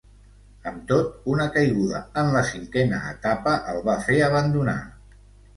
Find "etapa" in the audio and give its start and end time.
3.13-3.55